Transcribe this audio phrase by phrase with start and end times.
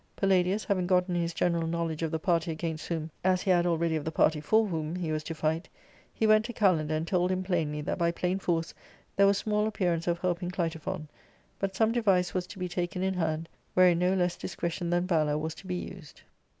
[0.15, 3.67] Palladius having gotten his general knowledge of the y party against whom, as he had
[3.67, 5.69] already of the party for whom, he was to fight,
[6.11, 8.73] he went to Kalander, and told him plainly that by plain force
[9.15, 11.07] there was small appearance of helping Clitophon;
[11.59, 15.37] but some device was to be taken in hand, wherein no less discretion than valour
[15.37, 16.23] was to be used.